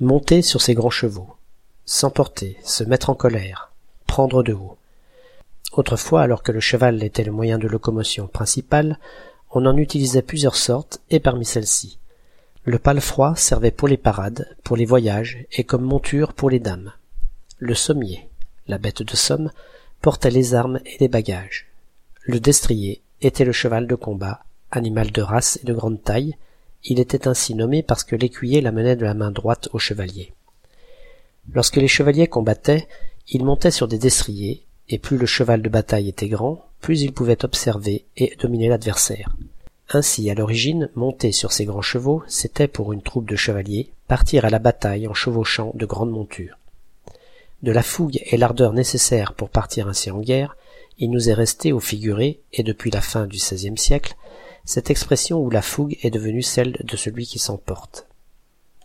Monter 0.00 0.42
sur 0.42 0.62
ces 0.62 0.74
grands 0.74 0.90
chevaux, 0.90 1.34
s'emporter, 1.84 2.56
se 2.62 2.84
mettre 2.84 3.10
en 3.10 3.16
colère, 3.16 3.72
prendre 4.06 4.44
de 4.44 4.52
haut. 4.52 4.76
Autrefois, 5.72 6.22
alors 6.22 6.44
que 6.44 6.52
le 6.52 6.60
cheval 6.60 7.02
était 7.02 7.24
le 7.24 7.32
moyen 7.32 7.58
de 7.58 7.66
locomotion 7.66 8.28
principal, 8.28 9.00
on 9.50 9.66
en 9.66 9.76
utilisait 9.76 10.22
plusieurs 10.22 10.54
sortes, 10.54 11.00
et 11.10 11.18
parmi 11.18 11.44
celles-ci. 11.44 11.98
Le 12.64 12.78
palefroid 12.78 13.34
servait 13.34 13.72
pour 13.72 13.88
les 13.88 13.96
parades, 13.96 14.56
pour 14.62 14.76
les 14.76 14.84
voyages, 14.84 15.44
et 15.50 15.64
comme 15.64 15.82
monture 15.82 16.32
pour 16.32 16.48
les 16.48 16.60
dames. 16.60 16.92
Le 17.58 17.74
sommier, 17.74 18.28
la 18.68 18.78
bête 18.78 19.02
de 19.02 19.16
somme, 19.16 19.50
portait 20.00 20.30
les 20.30 20.54
armes 20.54 20.78
et 20.86 20.98
les 21.00 21.08
bagages. 21.08 21.66
Le 22.22 22.38
destrier 22.38 23.02
était 23.20 23.44
le 23.44 23.52
cheval 23.52 23.88
de 23.88 23.96
combat, 23.96 24.44
animal 24.70 25.10
de 25.10 25.22
race 25.22 25.58
et 25.60 25.66
de 25.66 25.74
grande 25.74 26.00
taille, 26.04 26.36
il 26.84 27.00
était 27.00 27.28
ainsi 27.28 27.54
nommé 27.54 27.82
parce 27.82 28.04
que 28.04 28.16
l'écuyer 28.16 28.60
l'amenait 28.60 28.96
de 28.96 29.04
la 29.04 29.14
main 29.14 29.30
droite 29.30 29.68
au 29.72 29.78
chevalier. 29.78 30.32
Lorsque 31.52 31.76
les 31.76 31.88
chevaliers 31.88 32.26
combattaient, 32.26 32.88
ils 33.28 33.44
montaient 33.44 33.70
sur 33.70 33.88
des 33.88 33.98
destriers, 33.98 34.64
et 34.88 34.98
plus 34.98 35.18
le 35.18 35.26
cheval 35.26 35.62
de 35.62 35.68
bataille 35.68 36.08
était 36.08 36.28
grand, 36.28 36.64
plus 36.80 37.02
il 37.02 37.12
pouvait 37.12 37.44
observer 37.44 38.06
et 38.16 38.34
dominer 38.40 38.68
l'adversaire. 38.68 39.34
Ainsi, 39.90 40.30
à 40.30 40.34
l'origine, 40.34 40.90
monter 40.94 41.32
sur 41.32 41.52
ces 41.52 41.64
grands 41.64 41.82
chevaux, 41.82 42.22
c'était 42.26 42.68
pour 42.68 42.92
une 42.92 43.02
troupe 43.02 43.28
de 43.28 43.36
chevaliers 43.36 43.90
partir 44.06 44.44
à 44.44 44.50
la 44.50 44.58
bataille 44.58 45.06
en 45.06 45.14
chevauchant 45.14 45.72
de 45.74 45.86
grandes 45.86 46.10
montures. 46.10 46.58
De 47.62 47.72
la 47.72 47.82
fougue 47.82 48.20
et 48.24 48.36
l'ardeur 48.36 48.72
nécessaires 48.72 49.34
pour 49.34 49.50
partir 49.50 49.88
ainsi 49.88 50.10
en 50.10 50.20
guerre, 50.20 50.56
il 50.98 51.10
nous 51.10 51.30
est 51.30 51.34
resté 51.34 51.72
au 51.72 51.80
figuré, 51.80 52.40
et 52.52 52.62
depuis 52.62 52.90
la 52.90 53.00
fin 53.00 53.26
du 53.26 53.36
XVIe 53.36 53.78
siècle, 53.78 54.16
cette 54.64 54.90
expression 54.90 55.38
où 55.38 55.48
la 55.48 55.62
fougue 55.62 55.96
est 56.02 56.10
devenue 56.10 56.42
celle 56.42 56.72
de 56.84 56.96
celui 56.96 57.26
qui 57.26 57.38
s'emporte. 57.38 58.07